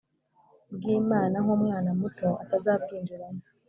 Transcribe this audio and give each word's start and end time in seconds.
bw 0.75 0.83
Imana 0.99 1.35
nk 1.43 1.49
umwana 1.57 1.89
muto 1.99 2.29
atazabwinjiramo 2.43 3.41